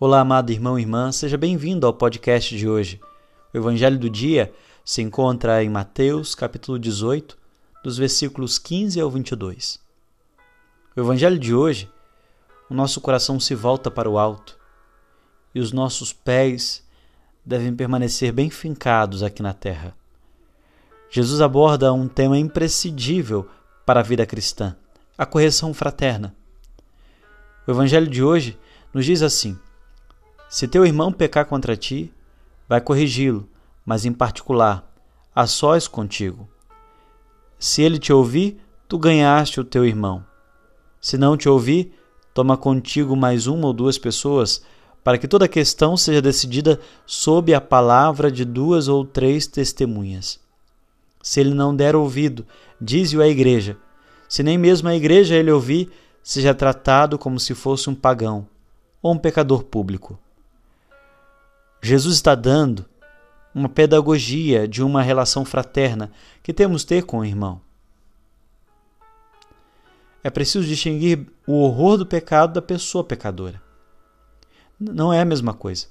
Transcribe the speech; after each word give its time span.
Olá, 0.00 0.18
amado 0.18 0.50
irmão 0.50 0.76
e 0.76 0.82
irmã, 0.82 1.12
seja 1.12 1.38
bem-vindo 1.38 1.86
ao 1.86 1.94
podcast 1.94 2.58
de 2.58 2.68
hoje. 2.68 3.00
O 3.52 3.56
evangelho 3.56 3.96
do 3.96 4.10
dia 4.10 4.52
se 4.84 5.00
encontra 5.00 5.62
em 5.62 5.70
Mateus, 5.70 6.34
capítulo 6.34 6.80
18, 6.80 7.38
dos 7.80 7.96
versículos 7.96 8.58
15 8.58 9.00
ao 9.00 9.08
22. 9.08 9.78
O 10.96 11.00
evangelho 11.00 11.38
de 11.38 11.54
hoje, 11.54 11.88
o 12.68 12.74
nosso 12.74 13.00
coração 13.00 13.38
se 13.38 13.54
volta 13.54 13.88
para 13.88 14.10
o 14.10 14.18
alto 14.18 14.58
e 15.54 15.60
os 15.60 15.70
nossos 15.70 16.12
pés 16.12 16.84
devem 17.46 17.72
permanecer 17.72 18.32
bem 18.32 18.50
fincados 18.50 19.22
aqui 19.22 19.44
na 19.44 19.54
terra. 19.54 19.96
Jesus 21.08 21.40
aborda 21.40 21.92
um 21.92 22.08
tema 22.08 22.36
imprescindível 22.36 23.48
para 23.86 24.00
a 24.00 24.02
vida 24.02 24.26
cristã: 24.26 24.74
a 25.16 25.24
correção 25.24 25.72
fraterna. 25.72 26.34
O 27.64 27.70
evangelho 27.70 28.08
de 28.08 28.24
hoje 28.24 28.58
nos 28.92 29.04
diz 29.04 29.22
assim: 29.22 29.56
se 30.54 30.68
teu 30.68 30.86
irmão 30.86 31.10
pecar 31.10 31.46
contra 31.46 31.76
ti, 31.76 32.14
vai 32.68 32.80
corrigi-lo, 32.80 33.48
mas 33.84 34.04
em 34.04 34.12
particular, 34.12 34.88
a 35.34 35.48
sós 35.48 35.88
contigo. 35.88 36.48
Se 37.58 37.82
ele 37.82 37.98
te 37.98 38.12
ouvir, 38.12 38.60
tu 38.86 38.96
ganhaste 38.96 39.58
o 39.58 39.64
teu 39.64 39.84
irmão. 39.84 40.24
Se 41.00 41.18
não 41.18 41.36
te 41.36 41.48
ouvir, 41.48 41.92
toma 42.32 42.56
contigo 42.56 43.16
mais 43.16 43.48
uma 43.48 43.66
ou 43.66 43.72
duas 43.72 43.98
pessoas, 43.98 44.62
para 45.02 45.18
que 45.18 45.26
toda 45.26 45.46
a 45.46 45.48
questão 45.48 45.96
seja 45.96 46.22
decidida 46.22 46.78
sob 47.04 47.52
a 47.52 47.60
palavra 47.60 48.30
de 48.30 48.44
duas 48.44 48.86
ou 48.86 49.04
três 49.04 49.48
testemunhas. 49.48 50.38
Se 51.20 51.40
ele 51.40 51.52
não 51.52 51.74
der 51.74 51.96
ouvido, 51.96 52.46
dize-o 52.80 53.20
à 53.20 53.26
igreja. 53.26 53.76
Se 54.28 54.44
nem 54.44 54.56
mesmo 54.56 54.88
a 54.88 54.94
igreja 54.94 55.34
ele 55.34 55.50
ouvir, 55.50 55.90
seja 56.22 56.54
tratado 56.54 57.18
como 57.18 57.40
se 57.40 57.56
fosse 57.56 57.90
um 57.90 57.94
pagão 57.94 58.46
ou 59.02 59.14
um 59.14 59.18
pecador 59.18 59.64
público. 59.64 60.16
Jesus 61.84 62.14
está 62.14 62.34
dando 62.34 62.86
uma 63.54 63.68
pedagogia 63.68 64.66
de 64.66 64.82
uma 64.82 65.02
relação 65.02 65.44
fraterna 65.44 66.10
que 66.42 66.50
temos 66.50 66.82
ter 66.82 67.04
com 67.04 67.18
o 67.18 67.24
irmão. 67.26 67.60
É 70.22 70.30
preciso 70.30 70.66
distinguir 70.66 71.26
o 71.46 71.60
horror 71.60 71.98
do 71.98 72.06
pecado 72.06 72.54
da 72.54 72.62
pessoa 72.62 73.04
pecadora. 73.04 73.60
Não 74.80 75.12
é 75.12 75.20
a 75.20 75.26
mesma 75.26 75.52
coisa. 75.52 75.88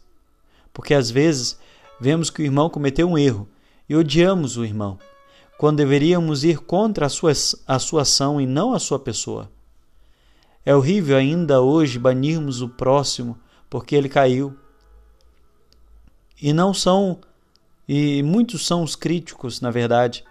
Porque 0.74 0.96
às 0.96 1.12
vezes 1.12 1.60
vemos 2.02 2.32
que 2.32 2.42
o 2.42 2.46
irmão 2.46 2.72
cometeu 2.72 3.08
um 3.08 3.16
erro 3.16 3.48
e 3.88 3.96
odiamos 3.96 4.58
o 4.58 4.66
irmão, 4.66 4.98
quando 5.60 5.78
deveríamos 5.78 6.44
ir 6.44 6.58
contra 6.58 7.06
a 7.06 7.10
sua, 7.10 7.34
a 7.68 7.78
sua 7.78 8.02
ação 8.02 8.42
e 8.42 8.48
não 8.48 8.74
a 8.74 8.80
sua 8.80 8.98
pessoa. 8.98 9.48
É 10.66 10.76
horrível 10.76 11.18
ainda 11.18 11.62
hoje 11.62 12.00
banirmos 12.00 12.64
o 12.64 12.70
próximo 12.70 13.38
porque 13.70 13.96
ele 13.96 14.10
caiu 14.10 14.58
e 16.44 16.52
não 16.52 16.74
são, 16.74 17.22
e 17.88 18.22
muitos 18.22 18.68
são 18.68 18.84
os 18.84 18.98
críticos, 18.98 19.62
na 19.62 19.72
verdade, 19.72 20.26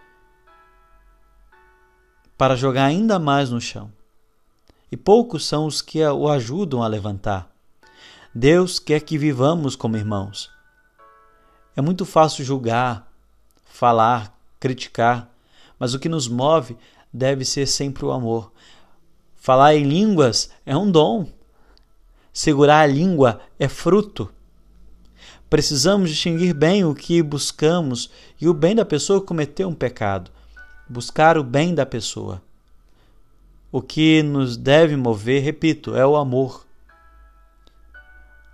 para 2.36 2.54
jogar 2.54 2.84
ainda 2.84 3.18
mais 3.18 3.48
no 3.48 3.58
chão. 3.58 3.90
E 4.90 4.96
poucos 4.96 5.46
são 5.46 5.64
os 5.64 5.80
que 5.80 6.04
o 6.04 6.28
ajudam 6.28 6.82
a 6.82 6.86
levantar. 6.86 7.50
Deus 8.34 8.78
quer 8.78 9.00
que 9.00 9.16
vivamos 9.16 9.74
como 9.74 9.96
irmãos. 9.96 10.50
É 11.74 11.80
muito 11.80 12.04
fácil 12.04 12.44
julgar, 12.44 13.10
falar, 13.64 14.38
criticar, 14.60 15.34
mas 15.78 15.94
o 15.94 15.98
que 15.98 16.10
nos 16.10 16.28
move 16.28 16.76
deve 17.10 17.42
ser 17.42 17.64
sempre 17.64 18.04
o 18.04 18.12
amor. 18.12 18.52
Falar 19.34 19.74
em 19.76 19.84
línguas 19.84 20.50
é 20.66 20.76
um 20.76 20.90
dom. 20.90 21.26
Segurar 22.34 22.80
a 22.80 22.86
língua 22.86 23.40
é 23.58 23.66
fruto. 23.66 24.30
Precisamos 25.52 26.08
distinguir 26.08 26.54
bem 26.54 26.82
o 26.82 26.94
que 26.94 27.22
buscamos 27.22 28.10
e 28.40 28.48
o 28.48 28.54
bem 28.54 28.74
da 28.74 28.86
pessoa 28.86 29.20
que 29.20 29.26
cometeu 29.26 29.68
um 29.68 29.74
pecado. 29.74 30.30
Buscar 30.88 31.36
o 31.36 31.44
bem 31.44 31.74
da 31.74 31.84
pessoa. 31.84 32.40
O 33.70 33.82
que 33.82 34.22
nos 34.22 34.56
deve 34.56 34.96
mover, 34.96 35.42
repito, 35.42 35.94
é 35.94 36.06
o 36.06 36.16
amor. 36.16 36.66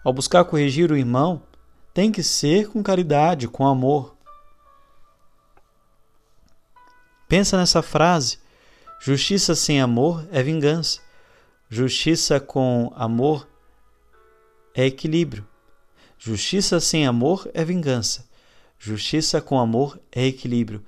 Ao 0.03 0.13
buscar 0.13 0.45
corrigir 0.45 0.91
o 0.91 0.97
irmão, 0.97 1.41
tem 1.95 2.11
que 2.11 2.21
ser 2.21 2.69
com 2.69 2.83
caridade, 2.83 3.47
com 3.47 3.65
amor. 3.65 4.17
Pensa 7.29 7.57
nessa 7.57 7.81
frase: 7.81 8.41
justiça 9.01 9.55
sem 9.55 9.81
amor 9.81 10.27
é 10.33 10.43
vingança, 10.43 11.01
justiça 11.71 12.41
com 12.41 12.93
amor 12.97 13.47
é 14.75 14.85
equilíbrio. 14.85 15.47
Justiça 16.19 16.81
sem 16.81 17.07
amor 17.07 17.49
é 17.55 17.65
vingança. 17.65 18.29
Justiça 18.77 19.41
com 19.41 19.61
amor 19.61 20.01
é 20.11 20.27
equilíbrio. 20.27 20.85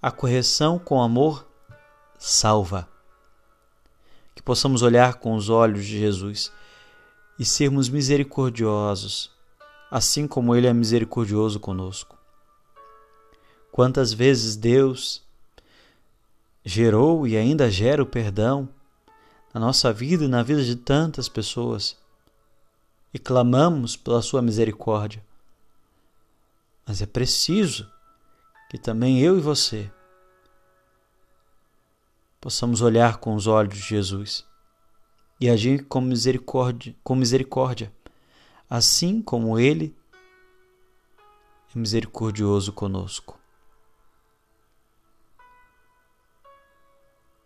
A 0.00 0.10
correção 0.10 0.78
com 0.78 1.02
amor 1.02 1.46
salva. 2.18 2.88
Que 4.34 4.42
possamos 4.42 4.80
olhar 4.80 5.14
com 5.14 5.34
os 5.34 5.50
olhos 5.50 5.84
de 5.84 5.98
Jesus 5.98 6.50
e 7.38 7.44
sermos 7.44 7.90
misericordiosos, 7.90 9.30
assim 9.90 10.26
como 10.26 10.56
Ele 10.56 10.66
é 10.66 10.72
misericordioso 10.72 11.60
conosco. 11.60 12.18
Quantas 13.70 14.14
vezes 14.14 14.56
Deus 14.56 15.22
gerou 16.64 17.26
e 17.26 17.36
ainda 17.36 17.70
gera 17.70 18.02
o 18.02 18.06
perdão 18.06 18.66
na 19.52 19.60
nossa 19.60 19.92
vida 19.92 20.24
e 20.24 20.28
na 20.28 20.42
vida 20.42 20.64
de 20.64 20.76
tantas 20.76 21.28
pessoas 21.28 21.99
e 23.12 23.18
clamamos 23.18 23.96
pela 23.96 24.22
sua 24.22 24.40
misericórdia. 24.40 25.24
Mas 26.86 27.02
é 27.02 27.06
preciso 27.06 27.90
que 28.68 28.78
também 28.78 29.20
eu 29.20 29.36
e 29.36 29.40
você 29.40 29.90
possamos 32.40 32.80
olhar 32.80 33.18
com 33.18 33.34
os 33.34 33.46
olhos 33.46 33.74
de 33.74 33.80
Jesus 33.80 34.46
e 35.40 35.48
agir 35.48 35.84
com 35.86 36.00
misericórdia, 36.00 36.94
com 37.02 37.14
misericórdia, 37.14 37.92
assim 38.68 39.20
como 39.20 39.58
ele 39.58 39.96
é 41.74 41.78
misericordioso 41.78 42.72
conosco. 42.72 43.38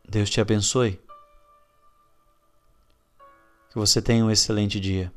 Deus 0.08 0.30
te 0.30 0.40
abençoe. 0.40 1.00
Que 3.70 3.76
você 3.76 4.00
tenha 4.00 4.24
um 4.24 4.30
excelente 4.30 4.78
dia. 4.78 5.12